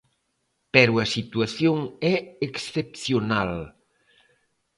Pero 0.73 0.93
a 0.97 1.05
situación 1.15 1.77
é 2.13 2.15
excepcional. 2.47 3.51